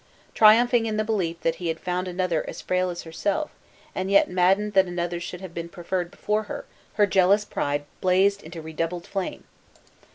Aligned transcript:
Triumphing 0.33 0.87
in 0.87 0.97
the 0.97 1.03
belief 1.03 1.39
that 1.41 1.57
he 1.57 1.67
had 1.67 1.79
found 1.79 2.07
another 2.07 2.43
as 2.49 2.59
frail 2.59 2.89
as 2.89 3.03
herself, 3.03 3.51
and 3.93 4.09
yet 4.09 4.27
maddened 4.31 4.73
that 4.73 4.87
another 4.87 5.19
should 5.19 5.41
have 5.41 5.53
been 5.53 5.69
preferred 5.69 6.09
before 6.09 6.41
her, 6.49 6.65
her 6.95 7.05
jealous 7.05 7.45
pride 7.45 7.85
blazed 8.01 8.41
into 8.41 8.63
redoubled 8.63 9.05
flame. 9.05 9.43